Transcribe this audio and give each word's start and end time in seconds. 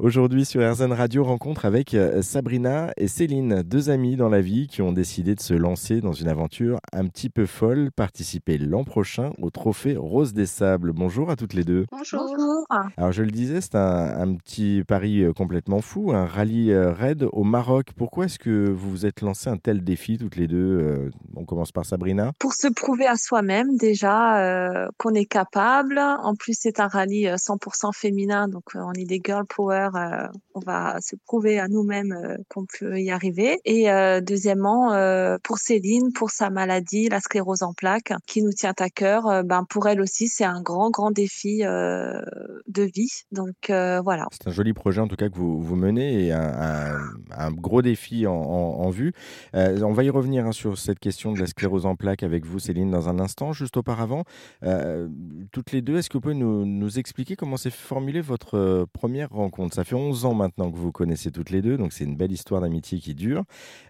Aujourd'hui 0.00 0.44
sur 0.44 0.60
RZN 0.60 0.92
Radio, 0.92 1.22
rencontre 1.22 1.66
avec 1.66 1.94
euh, 1.94 2.20
Sabrina 2.20 2.92
et 2.96 3.06
Céline, 3.06 3.62
deux 3.62 3.90
amies 3.90 4.16
dans 4.16 4.28
la 4.28 4.40
vie 4.40 4.66
qui 4.66 4.82
ont 4.82 4.90
décidé 4.90 5.36
de 5.36 5.40
se 5.40 5.54
lancer 5.54 6.00
dans 6.00 6.12
une 6.12 6.26
aventure 6.26 6.80
un 6.92 7.06
petit 7.06 7.30
peu 7.30 7.46
folle, 7.46 7.90
participer 7.94 8.58
l'an 8.58 8.82
prochain 8.82 9.32
au 9.40 9.50
trophée 9.50 9.96
Rose 9.96 10.32
des 10.32 10.46
Sables. 10.46 10.92
Bonjour 10.92 11.30
à 11.30 11.36
toutes 11.36 11.54
les 11.54 11.62
deux. 11.62 11.86
Bonjour. 11.92 12.24
Alors 12.96 13.12
je 13.12 13.22
le 13.22 13.30
disais, 13.30 13.60
c'est 13.60 13.76
un, 13.76 14.20
un 14.20 14.34
petit 14.34 14.82
pari 14.86 15.22
euh, 15.22 15.32
complètement 15.32 15.80
fou, 15.80 16.10
un 16.12 16.26
rallye 16.26 16.72
euh, 16.72 16.92
raid 16.92 17.28
au 17.30 17.44
Maroc. 17.44 17.90
Pourquoi 17.96 18.24
est-ce 18.24 18.40
que 18.40 18.68
vous 18.68 18.90
vous 18.90 19.06
êtes 19.06 19.20
lancé 19.20 19.48
un 19.48 19.58
tel 19.58 19.84
défi 19.84 20.18
toutes 20.18 20.34
les 20.34 20.48
deux 20.48 21.08
On 21.36 21.44
commence 21.44 21.70
par 21.70 21.86
Sabrina. 21.86 22.32
Pour 22.40 22.54
se 22.54 22.66
prouver 22.66 23.06
à 23.06 23.16
soi-même 23.16 23.76
déjà 23.76 24.24
euh, 24.38 24.88
qu'on 24.98 25.14
est 25.14 25.26
capable. 25.26 25.98
En 25.98 26.34
plus, 26.34 26.56
c'est 26.58 26.80
un 26.80 26.88
rallye 26.88 27.28
euh, 27.28 27.36
100% 27.36 27.94
féminin, 27.94 28.48
donc 28.48 28.64
euh, 28.74 28.80
on 28.80 28.92
est 28.92 29.04
des 29.04 29.20
girl 29.24 29.44
power. 29.46 29.83
Euh, 29.94 30.28
on 30.54 30.60
va 30.60 30.98
se 31.00 31.16
prouver 31.26 31.58
à 31.58 31.68
nous-mêmes 31.68 32.12
euh, 32.12 32.36
qu'on 32.48 32.64
peut 32.78 33.00
y 33.00 33.10
arriver. 33.10 33.58
Et 33.64 33.90
euh, 33.90 34.20
deuxièmement, 34.20 34.92
pour 35.42 35.58
Céline, 35.58 36.12
pour 36.12 36.30
sa 36.30 36.50
maladie, 36.50 37.08
la 37.08 37.20
sclérose 37.20 37.62
en 37.62 37.72
plaques, 37.72 38.12
qui 38.26 38.42
nous 38.42 38.52
tient 38.52 38.74
à 38.78 38.88
cœur, 38.88 39.44
ben 39.44 39.64
pour 39.68 39.88
elle 39.88 40.00
aussi, 40.00 40.28
c'est 40.28 40.44
un 40.44 40.62
grand, 40.62 40.90
grand 40.90 41.10
défi 41.10 41.58
de 41.60 42.82
vie. 42.82 43.10
Donc 43.32 43.54
voilà. 43.68 44.26
C'est 44.32 44.48
un 44.48 44.52
joli 44.52 44.72
projet 44.72 45.00
en 45.00 45.08
tout 45.08 45.16
cas 45.16 45.28
que 45.28 45.36
vous, 45.36 45.60
vous 45.60 45.76
menez 45.76 46.26
et 46.26 46.32
un, 46.32 47.50
gros 47.52 47.82
défi 47.82 48.26
en, 48.26 48.90
vue. 48.90 49.12
On 49.52 49.92
va 49.92 50.04
y 50.04 50.10
revenir 50.10 50.46
hein, 50.46 50.52
sur 50.52 50.78
cette 50.78 50.98
question 50.98 51.32
de 51.32 51.40
la 51.40 51.46
sclérose 51.46 51.86
en 51.86 51.96
plaques 51.96 52.22
avec 52.22 52.44
vous 52.44 52.58
Céline 52.58 52.90
dans 52.90 53.08
un 53.08 53.18
instant. 53.18 53.52
Juste 53.52 53.76
auparavant, 53.76 54.24
toutes 55.52 55.72
les 55.72 55.82
deux, 55.82 55.98
est-ce 55.98 56.08
que 56.08 56.18
vous 56.18 56.22
pouvez 56.22 56.34
nous, 56.34 56.64
nous 56.64 56.98
expliquer 56.98 57.36
comment 57.36 57.56
s'est 57.56 57.70
formulée 57.70 58.20
votre 58.20 58.86
première 58.92 59.30
rencontre? 59.30 59.73
Ça 59.74 59.82
fait 59.82 59.96
11 59.96 60.24
ans 60.24 60.34
maintenant 60.34 60.70
que 60.70 60.76
vous 60.76 60.92
connaissez 60.92 61.32
toutes 61.32 61.50
les 61.50 61.60
deux, 61.60 61.76
donc 61.76 61.92
c'est 61.92 62.04
une 62.04 62.14
belle 62.14 62.30
histoire 62.30 62.60
d'amitié 62.60 63.00
qui 63.00 63.12
dure. 63.12 63.42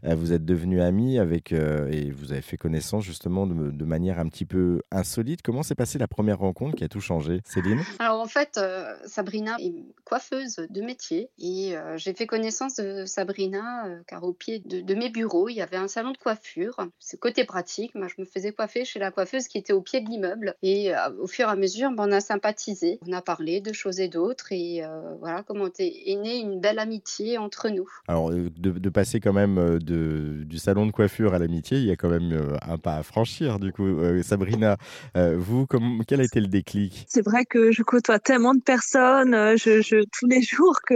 Euh, 0.05 0.15
vous 0.15 0.33
êtes 0.33 0.47
devenues 0.47 0.81
amies 0.81 1.19
avec, 1.19 1.53
euh, 1.53 1.91
et 1.91 2.11
vous 2.11 2.33
avez 2.33 2.41
fait 2.41 2.57
connaissance 2.57 3.05
justement 3.05 3.47
de, 3.47 3.85
manière 3.85 4.19
un 4.19 4.27
petit 4.29 4.47
peu 4.47 4.81
insolite. 4.91 5.43
Comment 5.43 5.63
s'est 5.63 5.75
passée 5.75 5.99
la 5.99 6.09
première 6.09 6.39
rencontre 6.39 6.75
qui 6.75 6.85
a 6.85 6.89
tout 6.89 7.03
changé? 7.03 7.43
Céline? 7.45 7.83
Alors 7.99 8.19
en 8.19 8.27
fait, 8.27 8.57
euh, 8.57 8.95
Sabrina 9.05 9.57
est 9.61 9.75
coiffeuse 10.05 10.57
de 10.71 10.81
métier 10.81 11.29
et 11.39 11.75
j'ai 11.97 12.15
fait 12.15 12.27
connaissance 12.27 12.77
de 12.77 13.05
Sabrina 13.05 13.87
car 14.07 14.25
au 14.25 14.33
pied 14.33 14.61
de, 14.61 14.95
mes 14.95 15.11
bureaux, 15.11 15.51
il 15.51 15.57
y 15.57 15.61
avait 15.61 15.77
un 15.77 15.89
salon 15.89 16.13
de 16.13 16.17
coiffure. 16.17 16.79
C'est 16.99 17.21
côté 17.21 17.45
pratique, 17.45 17.95
moi 17.95 18.07
je 18.09 18.23
me 18.23 18.27
faisais 18.27 18.53
coiffer 18.53 18.87
chez 18.87 19.01
la 19.01 19.11
coiffeuse 19.11 19.49
qui 19.49 19.59
était 19.59 19.75
au 19.75 19.83
pied 19.83 20.01
de 20.01 20.09
l'immeuble 20.09 20.55
et 20.63 20.93
au 21.21 21.27
fur 21.27 21.47
et 21.49 21.51
à 21.51 21.57
mesure, 21.57 21.91
ben, 21.91 22.09
on 22.09 22.13
a 22.13 22.21
sympathisé, 22.21 22.99
on 23.07 23.13
a 23.13 23.21
parlé 23.21 23.61
de 23.61 23.75
choses 23.75 24.01
et 24.01 24.09
d'autres 24.09 24.51
et 24.51 24.83
voilà 25.21 25.43
comment 25.43 25.74
est, 25.81 26.11
est 26.11 26.17
née 26.17 26.39
une 26.41 26.61
belle 26.61 26.79
amitié 26.79 27.39
entre 27.39 27.69
nous. 27.69 27.89
Alors, 28.09 28.31
euh, 28.31 28.51
de, 28.57 28.71
de 28.71 28.89
passer 28.91 29.21
quand 29.21 29.33
même 29.33 29.59
euh, 29.59 29.79
de, 29.79 30.45
du 30.45 30.59
salon 30.59 30.87
de 30.87 30.93
coiffure 30.93 31.35
à 31.35 31.39
l'amitié, 31.39 31.79
il 31.79 31.85
y 31.87 31.91
a 31.91 31.97
quand 31.97 32.11
même 32.11 32.33
euh, 32.33 32.57
un 32.63 32.79
pas 32.79 32.97
à 32.97 33.03
franchir. 33.03 33.59
Du 33.59 33.73
coup, 33.73 33.85
Euh, 33.85 34.23
Sabrina, 34.23 34.77
euh, 35.17 35.37
vous, 35.39 35.67
comme, 35.67 36.03
quel 36.07 36.21
a 36.21 36.25
été 36.25 36.41
le 36.41 36.47
déclic? 36.47 37.05
C'est 37.09 37.25
vrai 37.25 37.45
que 37.45 37.73
je 37.73 37.83
côtoie 37.83 38.19
tellement 38.19 38.55
de 38.55 38.61
personnes, 38.61 39.35
je, 39.57 39.81
je, 39.83 40.05
tous 40.13 40.27
les 40.27 40.43
jours 40.55 40.79
que 40.87 40.95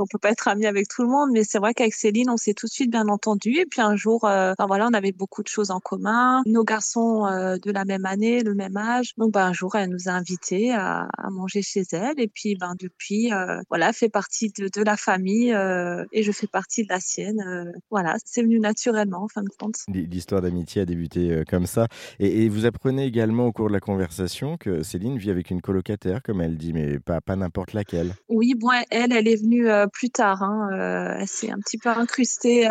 on 0.00 0.06
peut 0.06 0.18
pas 0.18 0.30
être 0.30 0.48
ami 0.48 0.66
avec 0.66 0.88
tout 0.88 1.02
le 1.02 1.08
monde, 1.08 1.30
mais 1.32 1.44
c'est 1.44 1.58
vrai 1.58 1.74
qu'avec 1.74 1.94
Céline, 1.94 2.30
on 2.30 2.36
s'est 2.36 2.54
tout 2.54 2.66
de 2.66 2.72
suite 2.72 2.90
bien 2.90 3.08
entendu. 3.08 3.56
Et 3.58 3.66
puis 3.66 3.80
un 3.80 3.96
jour, 3.96 4.24
euh, 4.24 4.52
enfin, 4.52 4.66
voilà, 4.66 4.86
on 4.88 4.94
avait 4.94 5.12
beaucoup 5.12 5.42
de 5.42 5.48
choses 5.48 5.70
en 5.70 5.80
commun. 5.80 6.42
Nos 6.46 6.64
garçons 6.64 7.26
euh, 7.26 7.56
de 7.62 7.70
la 7.70 7.84
même 7.84 8.04
année, 8.06 8.42
le 8.42 8.54
même 8.54 8.76
âge. 8.76 9.12
Donc 9.16 9.32
ben, 9.32 9.46
un 9.46 9.52
jour, 9.52 9.74
elle 9.74 9.90
nous 9.90 10.08
a 10.08 10.12
invités 10.12 10.72
à, 10.72 11.08
à 11.16 11.30
manger 11.30 11.62
chez 11.62 11.82
elle. 11.92 12.18
Et 12.18 12.28
puis 12.28 12.56
ben 12.56 12.74
depuis, 12.78 13.32
euh, 13.32 13.60
voilà, 13.68 13.92
fait 13.92 14.08
partie 14.14 14.50
de, 14.56 14.68
de 14.72 14.82
la 14.84 14.96
famille 14.96 15.52
euh, 15.52 16.04
et 16.12 16.22
je 16.22 16.30
fais 16.32 16.46
partie 16.46 16.84
de 16.84 16.88
la 16.88 17.00
sienne. 17.00 17.40
euh, 17.46 17.72
voilà, 17.90 18.14
c'est 18.24 18.42
venu 18.42 18.60
naturellement 18.60 19.24
en 19.24 19.28
fin 19.28 19.42
de 19.42 19.48
compte. 19.58 19.74
L'histoire 19.88 20.40
d'amitié 20.40 20.82
a 20.82 20.84
débuté 20.86 21.32
euh, 21.32 21.42
comme 21.48 21.66
ça. 21.66 21.88
Et, 22.20 22.44
et 22.44 22.48
vous 22.48 22.64
apprenez 22.64 23.04
également 23.04 23.46
au 23.48 23.52
cours 23.52 23.66
de 23.68 23.72
la 23.72 23.80
conversation 23.80 24.56
que 24.56 24.82
Céline 24.84 25.18
vit 25.18 25.30
avec 25.32 25.50
une 25.50 25.60
colocataire, 25.60 26.22
comme 26.22 26.40
elle 26.40 26.56
dit, 26.56 26.72
mais 26.72 27.00
pas, 27.00 27.20
pas 27.20 27.34
n'importe 27.34 27.72
laquelle. 27.72 28.12
Oui, 28.28 28.54
bon, 28.54 28.70
elle, 28.90 29.12
elle 29.12 29.26
est 29.28 29.36
venue 29.42 29.66
plus 29.92 30.10
tard. 30.10 30.42
Hein. 30.44 31.16
elle 31.18 31.26
s'est 31.26 31.50
un 31.50 31.58
petit 31.58 31.78
peu 31.78 31.88
incrustée 31.88 32.68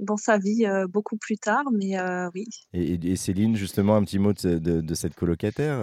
dans 0.00 0.16
sa 0.16 0.38
vie 0.38 0.64
beaucoup 0.88 1.16
plus 1.16 1.36
tard, 1.36 1.64
mais 1.72 1.96
oui. 2.34 2.46
Et, 2.72 3.16
Céline, 3.16 3.56
justement, 3.56 3.96
un 3.96 4.04
petit 4.04 4.20
mot 4.20 4.32
de, 4.32 4.58
de- 4.58 4.80
de 4.80 4.94
cette 4.94 5.14
colocataire. 5.16 5.78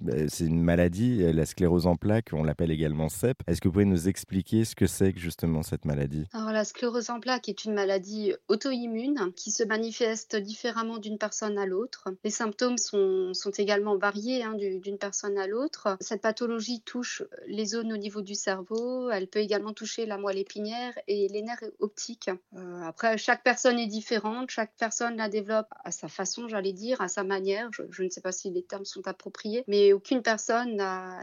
bah, 0.00 0.12
c'est 0.28 0.46
une 0.46 0.62
maladie, 0.62 1.18
la 1.32 1.46
sclérose 1.46 1.86
en 1.86 1.96
plaques, 1.96 2.30
on 2.32 2.44
l'appelle 2.44 2.70
également 2.70 3.08
CEP. 3.08 3.38
Est-ce 3.48 3.60
que 3.60 3.68
vous 3.68 3.72
pouvez 3.72 3.84
nous 3.84 4.08
expliquer 4.08 4.35
ce 4.44 4.74
que 4.74 4.86
c'est 4.86 5.12
que 5.12 5.18
justement 5.20 5.62
cette 5.62 5.84
maladie? 5.84 6.26
Alors 6.32 6.52
la 6.52 6.64
sclérose 6.64 7.10
en 7.10 7.20
plaques 7.20 7.48
est 7.48 7.64
une 7.64 7.74
maladie 7.74 8.32
auto-immune 8.48 9.32
qui 9.34 9.50
se 9.50 9.64
manifeste 9.64 10.36
différemment 10.36 10.98
d'une 10.98 11.18
personne 11.18 11.58
à 11.58 11.66
l'autre. 11.66 12.08
Les 12.24 12.30
symptômes 12.30 12.78
sont, 12.78 13.32
sont 13.34 13.50
également 13.50 13.96
variés 13.96 14.42
hein, 14.42 14.54
du- 14.54 14.78
d'une 14.78 14.98
personne 14.98 15.38
à 15.38 15.46
l'autre. 15.46 15.96
Cette 16.00 16.22
pathologie 16.22 16.80
touche 16.82 17.22
les 17.46 17.66
zones 17.66 17.92
au 17.92 17.96
niveau 17.96 18.22
du 18.22 18.34
cerveau, 18.34 19.10
elle 19.10 19.28
peut 19.28 19.38
également 19.40 19.72
toucher 19.72 20.06
la 20.06 20.18
moelle 20.18 20.38
épinière 20.38 20.92
et 21.08 21.28
les 21.28 21.42
nerfs 21.42 21.64
optiques. 21.80 22.30
Euh, 22.54 22.82
après, 22.82 23.18
chaque 23.18 23.42
personne 23.42 23.78
est 23.78 23.86
différente, 23.86 24.50
chaque 24.50 24.72
personne 24.78 25.16
la 25.16 25.28
développe 25.28 25.68
à 25.84 25.90
sa 25.90 26.08
façon, 26.08 26.48
j'allais 26.48 26.72
dire, 26.72 27.00
à 27.00 27.08
sa 27.08 27.24
manière. 27.24 27.68
Je, 27.72 27.82
je 27.90 28.02
ne 28.02 28.08
sais 28.10 28.20
pas 28.20 28.32
si 28.32 28.50
les 28.50 28.62
termes 28.62 28.84
sont 28.84 29.06
appropriés, 29.08 29.64
mais 29.68 29.92
aucune 29.92 30.22
personne 30.22 30.76
n'a 30.76 31.22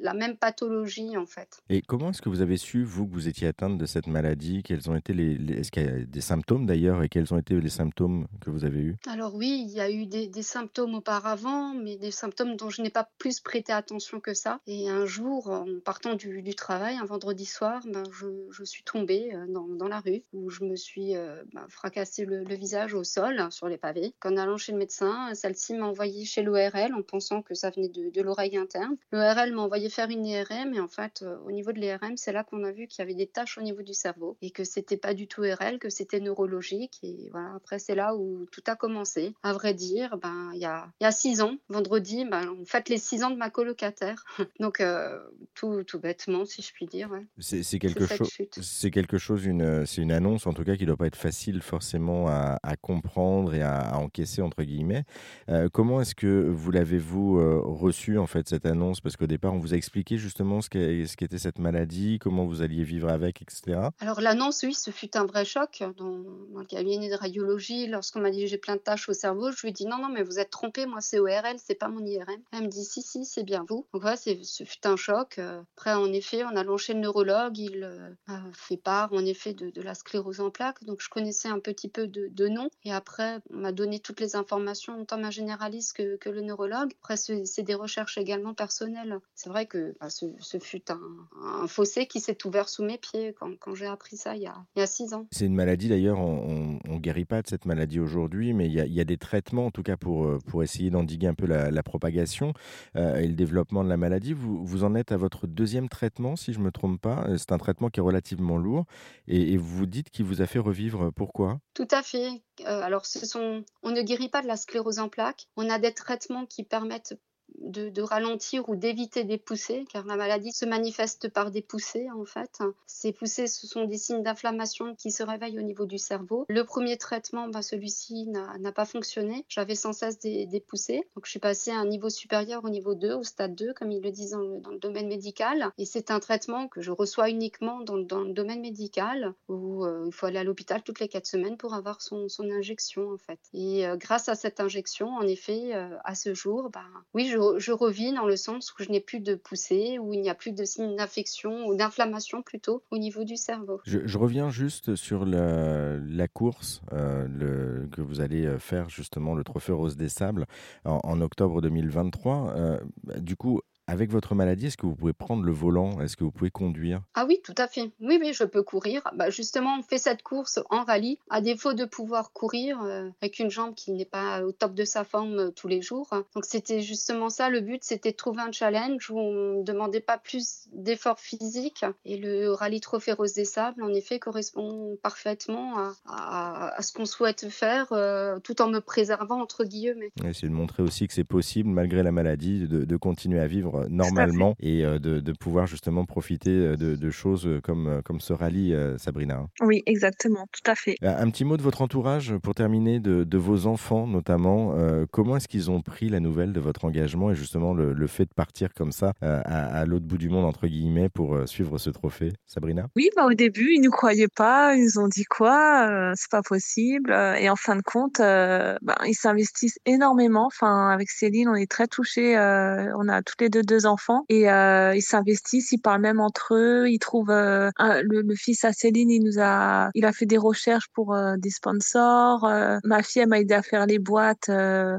la 0.00 0.14
même 0.14 0.36
pathologie 0.36 1.16
en 1.16 1.26
fait. 1.26 1.60
Et 1.68 1.82
comment 1.82 2.10
est-ce 2.10 2.22
que 2.22 2.28
vous 2.28 2.37
avez 2.40 2.56
su, 2.56 2.84
vous, 2.84 3.06
que 3.06 3.12
vous 3.12 3.28
étiez 3.28 3.48
atteinte 3.48 3.78
de 3.78 3.86
cette 3.86 4.06
maladie 4.06 4.62
Quels 4.62 4.90
ont 4.90 4.96
été 4.96 5.12
les, 5.12 5.58
est-ce 5.58 5.70
qu'il 5.70 5.84
y 5.84 5.88
a 5.88 6.04
des 6.04 6.20
symptômes 6.20 6.66
d'ailleurs 6.66 7.02
Et 7.02 7.08
quels 7.08 7.32
ont 7.32 7.38
été 7.38 7.60
les 7.60 7.68
symptômes 7.68 8.26
que 8.40 8.50
vous 8.50 8.64
avez 8.64 8.80
eus? 8.80 8.96
Alors 9.06 9.34
oui, 9.34 9.64
il 9.66 9.74
y 9.74 9.80
a 9.80 9.90
eu 9.90 10.06
des, 10.06 10.30
symptômes 10.42 10.94
auparavant, 10.94 11.74
mais 11.74 11.96
des 11.96 12.10
symptômes 12.10 12.56
dont 12.56 12.70
je 12.70 12.82
n'ai 12.82 12.90
pas 12.90 13.08
plus 13.18 13.40
prêté 13.40 13.72
attention 13.72 14.20
que 14.20 14.34
ça. 14.34 14.60
Et 14.66 14.88
un 14.88 15.04
jour, 15.04 15.48
en 15.50 15.66
partant 15.84 16.14
du, 16.14 16.54
travail, 16.54 16.96
un 16.96 17.04
vendredi 17.04 17.44
soir, 17.44 17.82
ben, 17.86 18.04
je, 18.12 18.26
je 18.50 18.64
suis 18.64 18.82
tombée 18.82 19.30
euh, 19.34 19.46
dans, 19.48 19.66
dans 19.66 19.88
la 19.88 20.00
rue, 20.00 20.22
où 20.32 20.50
je 20.50 20.64
me 20.64 20.76
suis 20.76 21.16
euh, 21.16 21.42
ben, 21.52 21.66
fracassé 21.68 22.24
le, 22.24 22.44
visage 22.54 22.94
au 22.94 23.04
sol, 23.04 23.46
sur 23.50 23.68
les 23.68 23.76
pavés. 23.76 24.14
Qu'en 24.20 24.36
allant 24.36 24.56
chez 24.56 24.72
le 24.72 24.78
médecin, 24.78 25.34
celle-ci 25.34 25.74
m'a 25.74 25.86
envoyé 25.86 26.24
chez 26.24 26.42
l'ORL 26.42 26.94
en 26.94 27.02
pensant 27.02 27.42
que 27.42 27.54
ça 27.54 27.70
venait 27.70 27.88
de, 27.88 28.10
de 28.10 28.22
l'oreille 28.22 28.56
interne. 28.56 28.96
L'ORL 29.12 29.52
m'a 29.52 29.62
envoyé 29.62 29.88
faire 29.88 30.10
une 30.10 30.26
IRM, 30.26 30.74
et 30.74 30.80
en 30.80 30.88
fait, 30.88 31.22
euh, 31.22 31.36
au 31.46 31.52
niveau 31.52 31.72
de 31.72 31.78
l'IRM, 31.78 32.16
c'est 32.16 32.27
là 32.32 32.44
qu'on 32.44 32.64
a 32.64 32.72
vu 32.72 32.86
qu'il 32.86 33.00
y 33.00 33.02
avait 33.02 33.14
des 33.14 33.26
taches 33.26 33.58
au 33.58 33.62
niveau 33.62 33.82
du 33.82 33.94
cerveau, 33.94 34.36
et 34.42 34.50
que 34.50 34.64
c'était 34.64 34.96
pas 34.96 35.14
du 35.14 35.26
tout 35.26 35.42
RL, 35.42 35.78
que 35.78 35.90
c'était 35.90 36.20
neurologique. 36.20 36.98
Et 37.02 37.28
voilà, 37.32 37.52
après, 37.56 37.78
c'est 37.78 37.94
là 37.94 38.14
où 38.16 38.46
tout 38.52 38.62
a 38.66 38.76
commencé. 38.76 39.34
À 39.42 39.52
vrai 39.52 39.74
dire, 39.74 40.16
ben, 40.18 40.50
il 40.54 40.60
y 40.60 40.64
a, 40.64 40.88
y 41.00 41.04
a 41.04 41.10
six 41.10 41.40
ans, 41.42 41.56
vendredi, 41.68 42.24
ben, 42.24 42.54
on 42.60 42.64
fête 42.64 42.88
les 42.88 42.98
six 42.98 43.22
ans 43.24 43.30
de 43.30 43.36
ma 43.36 43.50
colocataire. 43.50 44.24
Donc, 44.60 44.80
euh, 44.80 45.18
tout, 45.54 45.82
tout 45.84 45.98
bêtement, 45.98 46.44
si 46.44 46.62
je 46.62 46.72
puis 46.72 46.86
dire. 46.86 47.10
ouais. 47.10 47.26
C'est 47.38 47.62
c'est 47.62 47.78
quelque 47.78 48.06
chose. 48.06 48.30
C'est 48.60 48.90
quelque 48.90 49.18
chose, 49.18 49.44
une, 49.44 49.84
c'est 49.86 50.02
une 50.02 50.12
annonce 50.12 50.46
en 50.46 50.52
tout 50.52 50.64
cas 50.64 50.76
qui 50.76 50.86
doit 50.86 50.96
pas 50.96 51.06
être 51.06 51.16
facile 51.16 51.62
forcément 51.62 52.28
à, 52.28 52.58
à 52.62 52.76
comprendre 52.76 53.54
et 53.54 53.62
à, 53.62 53.78
à 53.80 53.96
encaisser 53.98 54.42
entre 54.42 54.62
guillemets. 54.62 55.04
Euh, 55.48 55.68
comment 55.72 56.00
est-ce 56.00 56.14
que 56.14 56.48
vous 56.48 56.70
l'avez-vous 56.70 57.38
euh, 57.38 57.60
reçu 57.64 58.18
en 58.18 58.26
fait 58.26 58.48
cette 58.48 58.66
annonce? 58.66 59.00
Parce 59.00 59.16
qu'au 59.16 59.26
départ 59.26 59.54
on 59.54 59.58
vous 59.58 59.74
a 59.74 59.76
expliqué 59.76 60.18
justement 60.18 60.60
ce 60.60 60.68
qu'est- 60.70 61.06
ce 61.06 61.16
qu'était 61.16 61.38
cette 61.38 61.58
maladie, 61.58 62.17
comment 62.18 62.44
vous 62.44 62.62
alliez 62.62 62.84
vivre 62.84 63.08
avec, 63.08 63.42
etc. 63.42 63.88
Alors 64.00 64.20
l'annonce, 64.20 64.62
oui, 64.62 64.74
ce 64.74 64.90
fut 64.90 65.16
un 65.16 65.24
vrai 65.24 65.44
choc 65.44 65.82
dans, 65.96 66.24
le 66.58 66.64
cabinet 66.64 67.08
de 67.08 67.14
radiologie. 67.14 67.86
Lorsqu'on 67.86 68.20
m'a 68.20 68.30
dit 68.30 68.46
j'ai 68.46 68.58
plein 68.58 68.76
de 68.76 68.80
tâches 68.80 69.08
au 69.08 69.12
cerveau, 69.12 69.50
je 69.50 69.60
lui 69.62 69.68
ai 69.70 69.72
dit 69.72 69.86
non, 69.86 69.98
non, 69.98 70.08
mais 70.08 70.22
vous 70.22 70.38
êtes 70.38 70.50
trompé, 70.50 70.86
moi 70.86 71.00
c'est 71.00 71.18
ORL, 71.18 71.56
c'est 71.58 71.74
pas 71.74 71.88
mon 71.88 72.04
IRM. 72.04 72.40
Elle 72.52 72.62
me 72.62 72.68
dit 72.68 72.84
si, 72.84 73.02
si, 73.02 73.24
c'est 73.24 73.44
bien 73.44 73.64
vous. 73.68 73.86
Donc 73.92 74.02
voilà, 74.02 74.16
c'est- 74.16 74.42
ce 74.42 74.64
fut 74.64 74.86
un 74.86 74.96
choc. 74.96 75.36
Euh, 75.38 75.62
Après, 75.76 75.92
en 75.92 76.12
effet, 76.12 76.44
en 76.44 76.56
allant 76.56 76.76
chez 76.76 76.94
le 76.94 77.00
neurologue, 77.00 77.58
il 77.58 77.84
euh, 77.84 78.10
m'a 78.26 78.42
fait 78.52 78.76
part 78.76 79.12
en 79.12 79.24
effet 79.24 79.54
de, 79.54 79.80
la 79.80 79.94
sclérose 79.94 80.40
en 80.40 80.50
plaques. 80.50 80.82
Donc 80.84 81.00
je 81.00 81.08
connaissais 81.08 81.48
un 81.48 81.60
petit 81.60 81.88
peu 81.88 82.06
de, 82.06 82.48
nom. 82.48 82.70
Et 82.84 82.92
après, 82.92 83.38
on 83.50 83.58
m'a 83.58 83.72
donné 83.72 84.00
toutes 84.00 84.20
les 84.20 84.36
informations, 84.36 85.04
tant 85.04 85.18
ma 85.18 85.30
généraliste 85.30 85.94
que, 85.94 86.28
le 86.28 86.40
neurologue. 86.40 86.92
Après, 87.00 87.16
c'est 87.16 87.62
des 87.62 87.74
recherches 87.74 88.18
également 88.18 88.54
personnelles. 88.54 89.18
C'est 89.34 89.48
vrai 89.48 89.66
que 89.66 89.94
bah, 90.00 90.10
ce, 90.10 90.26
fut 90.60 90.84
un 90.90 91.66
fossé 91.66 91.97
qui 92.06 92.20
s'est 92.20 92.46
ouvert 92.46 92.68
sous 92.68 92.84
mes 92.84 92.98
pieds 92.98 93.34
quand, 93.38 93.58
quand 93.58 93.74
j'ai 93.74 93.86
appris 93.86 94.16
ça 94.16 94.36
il 94.36 94.42
y 94.42 94.46
a, 94.46 94.54
il 94.76 94.80
y 94.80 94.82
a 94.82 94.86
six 94.86 95.14
ans. 95.14 95.26
C'est 95.32 95.46
une 95.46 95.54
maladie 95.54 95.88
d'ailleurs, 95.88 96.18
on, 96.18 96.78
on 96.88 96.96
guérit 96.96 97.24
pas 97.24 97.42
de 97.42 97.48
cette 97.48 97.64
maladie 97.66 98.00
aujourd'hui, 98.00 98.52
mais 98.52 98.66
il 98.66 98.72
y, 98.72 98.80
a, 98.80 98.86
il 98.86 98.92
y 98.92 99.00
a 99.00 99.04
des 99.04 99.18
traitements 99.18 99.66
en 99.66 99.70
tout 99.70 99.82
cas 99.82 99.96
pour, 99.96 100.26
euh, 100.26 100.38
pour 100.46 100.62
essayer 100.62 100.90
d'endiguer 100.90 101.26
un 101.26 101.34
peu 101.34 101.46
la, 101.46 101.70
la 101.70 101.82
propagation 101.82 102.52
euh, 102.96 103.16
et 103.16 103.26
le 103.26 103.34
développement 103.34 103.82
de 103.84 103.88
la 103.88 103.96
maladie. 103.96 104.32
Vous, 104.32 104.64
vous 104.64 104.84
en 104.84 104.94
êtes 104.94 105.12
à 105.12 105.16
votre 105.16 105.46
deuxième 105.46 105.88
traitement, 105.88 106.36
si 106.36 106.52
je 106.52 106.60
me 106.60 106.70
trompe 106.70 107.00
pas. 107.00 107.24
Euh, 107.28 107.36
C'est 107.38 107.52
un 107.52 107.58
traitement 107.58 107.88
qui 107.88 108.00
est 108.00 108.02
relativement 108.02 108.58
lourd 108.58 108.84
et, 109.26 109.52
et 109.52 109.56
vous 109.56 109.76
vous 109.76 109.86
dites 109.86 110.10
qu'il 110.10 110.24
vous 110.24 110.42
a 110.42 110.46
fait 110.46 110.58
revivre. 110.58 111.10
Pourquoi? 111.14 111.60
Tout 111.74 111.88
à 111.90 112.02
fait. 112.02 112.28
Euh, 112.66 112.82
alors, 112.82 113.06
ce 113.06 113.24
sont... 113.24 113.64
on 113.82 113.90
ne 113.90 114.02
guérit 114.02 114.28
pas 114.28 114.42
de 114.42 114.46
la 114.46 114.56
sclérose 114.56 114.98
en 114.98 115.08
plaques. 115.08 115.46
On 115.56 115.70
a 115.70 115.78
des 115.78 115.92
traitements 115.94 116.44
qui 116.44 116.64
permettent 116.64 117.18
de, 117.60 118.02
ralentir 118.02 118.68
ou 118.68 118.76
d'éviter 118.76 119.24
des 119.24 119.38
poussées, 119.38 119.84
car 119.90 120.06
la 120.06 120.16
maladie 120.16 120.52
se 120.52 120.64
manifeste 120.64 121.28
par 121.28 121.50
des 121.50 121.62
poussées 121.62 122.08
en 122.10 122.24
fait. 122.24 122.58
Ces 122.86 123.12
poussées, 123.12 123.46
ce 123.46 123.66
sont 123.66 123.84
des 123.84 123.98
signes 123.98 124.22
d'inflammation 124.22 124.94
qui 124.94 125.10
se 125.10 125.22
réveillent 125.22 125.58
au 125.58 125.62
niveau 125.62 125.86
du 125.86 125.98
cerveau. 125.98 126.46
Le 126.48 126.64
premier 126.64 126.96
traitement, 126.96 127.48
bah, 127.48 127.62
celui-ci 127.62 128.26
n'a 128.26 128.72
pas 128.72 128.84
fonctionné. 128.84 129.44
J'avais 129.48 129.74
sans 129.74 129.92
cesse 129.92 130.18
des, 130.18 130.64
poussées. 130.66 131.02
Donc 131.14 131.26
je 131.26 131.30
suis 131.30 131.38
passée 131.38 131.70
à 131.70 131.78
un 131.78 131.86
niveau 131.86 132.10
supérieur 132.10 132.64
au 132.64 132.68
niveau 132.68 132.94
2, 132.94 133.14
au 133.14 133.22
stade 133.22 133.54
2, 133.54 133.74
comme 133.74 133.92
ils 133.92 134.02
le 134.02 134.10
disent 134.10 134.30
dans 134.30 134.70
le, 134.70 134.78
domaine 134.78 135.08
médical. 135.08 135.70
Et 135.78 135.84
c'est 135.84 136.10
un 136.10 136.20
traitement 136.20 136.68
que 136.68 136.80
je 136.80 136.90
reçois 136.90 137.30
uniquement 137.30 137.80
dans, 137.80 137.96
le 137.96 138.32
domaine 138.32 138.60
médical, 138.60 139.34
où 139.48 139.84
euh, 139.84 140.04
il 140.06 140.12
faut 140.12 140.26
aller 140.26 140.38
à 140.38 140.44
l'hôpital 140.44 140.82
toutes 140.82 141.00
les 141.00 141.08
4 141.08 141.26
semaines 141.26 141.56
pour 141.56 141.74
avoir 141.74 142.00
son, 142.00 142.28
injection 142.38 143.10
en 143.10 143.18
fait. 143.18 143.38
Et 143.52 143.86
euh, 143.86 143.96
grâce 143.96 144.28
à 144.28 144.34
cette 144.34 144.60
injection, 144.60 145.08
en 145.08 145.22
effet, 145.22 145.74
euh, 145.74 145.96
à 146.04 146.14
ce 146.14 146.34
jour, 146.34 146.70
bah, 146.70 146.84
oui, 147.14 147.28
je, 147.28 147.38
je 147.58 147.72
revis 147.72 148.12
dans 148.12 148.26
le 148.26 148.36
sens 148.36 148.72
où 148.72 148.82
je 148.82 148.90
n'ai 148.90 149.00
plus 149.00 149.20
de 149.20 149.34
poussées, 149.34 149.98
où 149.98 150.12
il 150.12 150.20
n'y 150.20 150.30
a 150.30 150.34
plus 150.34 150.52
de 150.52 150.64
signes 150.64 150.96
d'infection 150.96 151.66
ou 151.66 151.74
d'inflammation 151.74 152.42
plutôt 152.42 152.82
au 152.90 152.98
niveau 152.98 153.24
du 153.24 153.36
cerveau. 153.36 153.80
Je, 153.84 154.18
reviens 154.18 154.50
juste 154.50 154.96
sur 154.96 155.24
la, 155.24 156.28
course 156.28 156.82
euh, 156.92 157.86
que 157.92 158.00
vous 158.02 158.20
allez 158.20 158.58
faire 158.58 158.88
justement 158.88 159.34
le 159.34 159.44
Trophée 159.44 159.72
Rose 159.72 159.96
des 159.96 160.08
Sables 160.08 160.46
en, 160.84 161.00
en 161.02 161.20
octobre 161.20 161.60
2023. 161.60 162.80
du 163.18 163.36
coup, 163.36 163.60
avec 163.88 164.12
votre 164.12 164.34
maladie, 164.34 164.66
est-ce 164.66 164.76
que 164.76 164.84
vous 164.84 164.94
pouvez 164.94 165.14
prendre 165.14 165.42
le 165.42 165.50
volant? 165.50 166.00
Est-ce 166.02 166.14
que 166.14 166.22
vous 166.22 166.30
pouvez 166.30 166.50
conduire? 166.50 167.00
Ah 167.14 167.24
oui, 167.26 167.40
tout 167.42 167.54
à 167.56 167.66
fait. 167.66 167.90
Oui, 168.00 168.18
oui, 168.20 168.34
je 168.34 168.44
peux 168.44 168.62
courir. 168.62 169.02
Bah, 169.16 169.30
justement, 169.30 169.78
on 169.78 169.82
fait 169.82 169.96
cette 169.96 170.22
course 170.22 170.60
en 170.68 170.84
rallye. 170.84 171.18
À 171.30 171.40
défaut 171.40 171.72
de 171.72 171.86
pouvoir 171.86 172.32
courir 172.32 172.82
euh, 172.82 173.08
avec 173.22 173.38
une 173.38 173.50
jambe 173.50 173.74
qui 173.74 173.92
n'est 173.92 174.04
pas 174.04 174.44
au 174.44 174.52
top 174.52 174.74
de 174.74 174.84
sa 174.84 175.04
forme 175.04 175.38
euh, 175.38 175.50
tous 175.50 175.68
les 175.68 175.80
jours. 175.80 176.10
Donc 176.34 176.44
c'était 176.44 176.82
justement 176.82 177.30
ça 177.30 177.48
le 177.48 177.60
but, 177.60 177.82
c'était 177.82 178.10
de 178.10 178.16
trouver 178.16 178.42
un 178.42 178.52
challenge 178.52 179.10
où 179.10 179.18
on 179.18 179.58
ne 179.60 179.62
demandait 179.62 180.00
pas 180.00 180.18
plus 180.18 180.68
d'efforts 180.74 181.18
physiques. 181.18 181.86
Et 182.04 182.18
le 182.18 182.50
rallye 182.50 182.80
Trophée 182.80 183.12
Rose 183.12 183.32
des 183.32 183.46
Sables, 183.46 183.82
en 183.82 183.94
effet, 183.94 184.18
correspond 184.18 184.98
parfaitement 185.02 185.94
à, 186.06 186.76
ce 186.80 186.92
qu'on 186.92 187.06
souhaite 187.06 187.48
faire, 187.48 187.86
euh, 187.92 188.38
tout 188.40 188.60
en 188.60 188.68
me 188.68 188.80
préservant 188.80 189.40
entre 189.40 189.64
guillemets. 189.64 190.10
C'est 190.34 190.48
de 190.48 190.52
montrer 190.52 190.82
aussi 190.82 191.08
que 191.08 191.14
c'est 191.14 191.24
possible, 191.24 191.70
malgré 191.70 192.02
la 192.02 192.12
maladie, 192.12 192.68
de 192.68 192.96
continuer 192.98 193.40
à 193.40 193.46
vivre 193.46 193.77
normalement 193.88 194.54
et 194.60 194.84
euh, 194.84 194.98
de, 194.98 195.20
de, 195.20 195.32
pouvoir 195.32 195.66
justement 195.66 196.04
profiter 196.04 196.50
euh, 196.50 196.76
de, 196.76 196.96
de, 196.96 197.10
choses 197.10 197.48
comme, 197.62 198.00
comme 198.04 198.20
ce 198.20 198.32
rallye, 198.32 198.76
Sabrina. 198.98 199.36
Hein. 199.36 199.48
Oui, 199.60 199.82
exactement, 199.86 200.46
tout 200.52 200.70
à 200.70 200.74
fait. 200.74 200.96
Un 201.02 201.30
petit 201.30 201.44
mot 201.44 201.56
de 201.56 201.62
votre 201.62 201.82
entourage 201.82 202.36
pour 202.42 202.54
terminer, 202.54 203.00
de, 203.00 203.24
de 203.24 203.38
vos 203.38 203.66
enfants 203.66 204.06
notamment. 204.06 204.74
comment 205.10 205.36
est-ce 205.36 205.48
qu'ils 205.48 205.70
ont 205.70 205.80
pris 205.80 206.08
la 206.08 206.20
nouvelle 206.20 206.52
de 206.52 206.60
votre 206.60 206.84
engagement 206.84 207.30
et 207.30 207.34
justement 207.34 207.74
le, 207.74 207.92
le 207.92 208.06
fait 208.06 208.24
de 208.24 208.34
partir 208.34 208.72
comme 208.74 208.92
ça 208.92 209.12
à, 209.20 209.84
l'autre 209.84 210.06
bout 210.06 210.18
du 210.18 210.28
monde, 210.28 210.44
entre 210.44 210.66
guillemets, 210.66 211.08
pour 211.08 211.36
suivre 211.46 211.78
ce 211.78 211.90
trophée 211.90 212.32
Sabrina? 212.46 212.86
Oui, 212.96 213.10
bah, 213.16 213.26
au 213.26 213.34
début, 213.34 213.70
ils 213.72 213.80
ne 213.80 213.90
croyaient 213.90 214.28
pas. 214.28 214.74
Ils 214.74 214.98
ont 214.98 215.08
dit 215.08 215.24
quoi 215.24 216.12
C'est 216.14 216.30
pas 216.30 216.42
possible. 216.42 217.12
Et 217.38 217.48
en 217.48 217.56
fin 217.56 217.76
de 217.76 217.82
compte, 217.82 218.18
bah, 218.18 218.98
ils 219.06 219.14
s'investissent 219.14 219.78
énormément. 219.86 220.46
Enfin, 220.46 220.90
avec 220.90 221.10
Céline, 221.10 221.48
on 221.48 221.54
est 221.54 221.70
très 221.70 221.86
touchés. 221.86 222.36
on 222.36 223.08
a 223.08 223.22
toutes 223.22 223.40
les 223.40 223.50
deux 223.50 223.62
deux 223.68 223.86
enfants 223.86 224.24
et 224.28 224.50
euh, 224.50 224.94
ils 224.96 225.02
s'investissent, 225.02 225.70
ils 225.72 225.78
parlent 225.78 226.00
même 226.00 226.20
entre 226.20 226.54
eux, 226.54 226.88
ils 226.88 226.98
trouvent 226.98 227.30
euh, 227.30 227.70
le, 227.78 228.34
fils 228.34 228.64
à 228.64 228.72
Céline, 228.72 229.10
il 229.10 229.22
nous 229.22 229.38
a, 229.38 229.90
il 229.94 230.04
a 230.04 230.12
fait 230.12 230.26
des 230.26 230.38
recherches 230.38 230.88
pour 230.92 231.14
euh, 231.14 231.36
des 231.36 231.50
sponsors. 231.50 232.48
ma 232.84 233.02
fille 233.02 233.26
m'a 233.26 233.40
aidé 233.40 233.54
à 233.54 233.62
faire 233.62 233.86
les 233.86 233.98
boîtes 233.98 234.50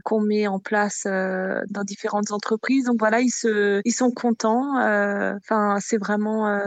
qu'on 0.06 0.22
met 0.22 0.48
en 0.48 0.60
place 0.60 1.06
dans 1.06 1.84
différentes 1.84 2.32
entreprises. 2.32 2.86
Donc 2.86 2.98
voilà, 3.00 3.20
ils 3.22 3.32
se, 3.32 3.82
ils 3.84 3.92
sont 3.92 4.12
contents. 4.12 4.78
Enfin, 4.78 5.78
c'est 5.80 5.98
vraiment 5.98 6.60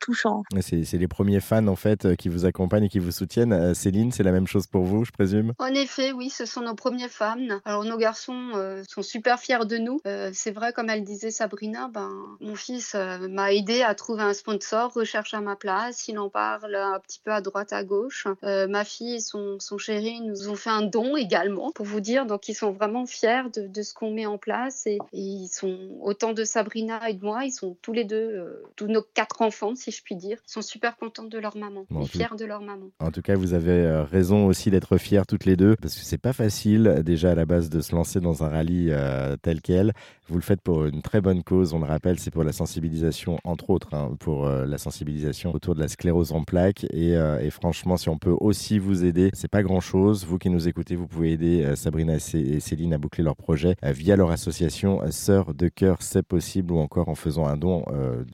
touchant. 0.00 0.42
C'est 0.60 0.98
les 0.98 1.08
premiers 1.08 1.40
fans 1.40 1.66
en 1.66 1.76
fait 1.76 2.16
qui 2.16 2.28
vous 2.28 2.44
accompagnent 2.44 2.84
et 2.84 2.88
qui 2.88 2.98
vous 2.98 3.10
soutiennent. 3.10 3.74
Céline, 3.74 4.12
c'est 4.12 4.22
la 4.22 4.32
même 4.32 4.46
chose 4.46 4.66
pour 4.66 4.84
vous, 4.84 5.04
je 5.04 5.12
présume? 5.12 5.54
En 5.58 5.74
effet, 5.74 6.12
oui, 6.12 6.28
ce 6.28 6.44
sont 6.44 6.60
nos 6.60 6.74
premiers 6.74 7.08
fans. 7.08 7.36
Alors 7.64 7.84
nos 7.84 7.96
garçons 7.96 8.52
sont 8.88 9.02
super 9.02 9.38
fiers 9.38 9.66
de 9.66 9.78
nous. 9.78 10.00
c'est 10.32 10.52
vrai, 10.52 10.72
comme 10.72 10.90
elle 10.90 11.04
disait 11.04 11.21
Sabrina, 11.30 11.88
ben, 11.88 12.10
mon 12.40 12.54
fils 12.54 12.94
euh, 12.94 13.28
m'a 13.28 13.52
aidé 13.52 13.82
à 13.82 13.94
trouver 13.94 14.22
un 14.22 14.34
sponsor, 14.34 14.92
recherche 14.92 15.34
à 15.34 15.40
ma 15.40 15.56
place, 15.56 16.08
il 16.08 16.18
en 16.18 16.28
parle 16.28 16.74
un 16.74 16.98
petit 17.00 17.20
peu 17.24 17.30
à 17.30 17.40
droite, 17.40 17.72
à 17.72 17.84
gauche. 17.84 18.26
Euh, 18.44 18.66
ma 18.66 18.84
fille 18.84 19.14
et 19.16 19.20
son, 19.20 19.58
son, 19.58 19.78
chéri 19.78 20.20
nous 20.20 20.48
ont 20.48 20.54
fait 20.54 20.70
un 20.70 20.82
don 20.82 21.16
également, 21.16 21.72
pour 21.72 21.86
vous 21.86 22.00
dire, 22.00 22.26
donc 22.26 22.48
ils 22.48 22.54
sont 22.54 22.72
vraiment 22.72 23.06
fiers 23.06 23.50
de, 23.54 23.66
de 23.66 23.82
ce 23.82 23.94
qu'on 23.94 24.12
met 24.12 24.26
en 24.26 24.38
place 24.38 24.86
et, 24.86 24.98
ils 25.12 25.48
sont 25.48 25.78
autant 26.00 26.32
de 26.32 26.44
Sabrina 26.44 27.08
et 27.08 27.14
de 27.14 27.24
moi, 27.24 27.44
ils 27.44 27.52
sont 27.52 27.76
tous 27.82 27.92
les 27.92 28.04
deux, 28.04 28.16
euh, 28.16 28.62
tous 28.76 28.86
nos 28.86 29.02
quatre 29.02 29.42
enfants, 29.42 29.74
si 29.74 29.90
je 29.90 30.02
puis 30.02 30.16
dire, 30.16 30.38
ils 30.46 30.52
sont 30.52 30.62
super 30.62 30.96
contents 30.96 31.24
de 31.24 31.38
leur 31.38 31.56
maman 31.56 31.86
et 32.00 32.06
fiers 32.06 32.36
de 32.36 32.44
leur 32.44 32.60
maman. 32.60 32.90
En 33.00 33.10
tout 33.10 33.22
cas, 33.22 33.34
vous 33.34 33.54
avez 33.54 34.04
raison 34.10 34.46
aussi 34.46 34.70
d'être 34.70 34.96
fiers 34.96 35.22
toutes 35.28 35.44
les 35.44 35.56
deux, 35.56 35.76
parce 35.76 35.94
que 35.94 36.04
c'est 36.04 36.18
pas 36.18 36.32
facile 36.32 37.02
déjà 37.04 37.32
à 37.32 37.34
la 37.34 37.44
base 37.44 37.70
de 37.70 37.80
se 37.80 37.94
lancer 37.94 38.20
dans 38.20 38.42
un 38.42 38.48
rallye 38.48 38.92
tel 39.42 39.60
quel. 39.60 39.92
Vous 40.28 40.36
le 40.36 40.42
faites 40.42 40.62
pour 40.62 40.86
une 40.86 41.02
très 41.02 41.11
bonne 41.20 41.42
cause, 41.42 41.74
on 41.74 41.78
le 41.80 41.86
rappelle, 41.86 42.18
c'est 42.18 42.30
pour 42.30 42.44
la 42.44 42.52
sensibilisation, 42.52 43.38
entre 43.44 43.70
autres, 43.70 43.94
hein, 43.94 44.16
pour 44.18 44.46
euh, 44.46 44.66
la 44.66 44.78
sensibilisation 44.78 45.52
autour 45.54 45.74
de 45.74 45.80
la 45.80 45.88
sclérose 45.88 46.32
en 46.32 46.44
plaques. 46.44 46.86
Euh, 46.94 47.38
et, 47.40 47.50
franchement, 47.50 47.96
si 47.96 48.08
on 48.08 48.18
peut 48.18 48.34
aussi 48.40 48.78
vous 48.78 49.04
aider, 49.04 49.30
c'est 49.34 49.50
pas 49.50 49.62
grand 49.62 49.80
chose. 49.80 50.24
Vous 50.24 50.38
qui 50.38 50.50
nous 50.50 50.68
écoutez, 50.68 50.96
vous 50.96 51.06
pouvez 51.06 51.32
aider 51.32 51.62
euh, 51.62 51.76
Sabrina 51.76 52.14
et 52.14 52.60
Céline 52.60 52.94
à 52.94 52.98
boucler 52.98 53.24
leur 53.24 53.36
projet 53.36 53.76
via 53.82 54.16
leur 54.16 54.30
association 54.30 55.00
Sœurs 55.10 55.54
de 55.54 55.68
cœur, 55.68 55.98
c'est 56.00 56.22
possible, 56.22 56.72
ou 56.72 56.78
encore 56.78 57.08
en 57.08 57.14
faisant 57.14 57.46
un 57.46 57.56
don 57.56 57.84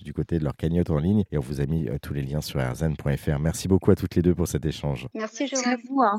du 0.03 0.13
côté 0.13 0.39
de 0.39 0.45
leur 0.45 0.57
cagnotte 0.57 0.91
en 0.91 0.99
ligne. 0.99 1.25
Et 1.33 1.39
on 1.39 1.41
vous 1.41 1.61
a 1.61 1.67
mis 1.67 1.89
tous 2.03 2.15
les 2.15 2.23
liens 2.23 2.41
sur 2.41 2.61
rzn.fr. 2.61 3.39
Merci 3.41 3.69
beaucoup 3.69 3.91
à 3.91 3.95
toutes 3.95 4.15
les 4.15 4.23
deux 4.23 4.35
pour 4.35 4.47
cet 4.47 4.65
échange. 4.65 5.07
Merci, 5.15 5.45
à 5.65 5.77
vous. 5.89 6.03
Hein. 6.03 6.19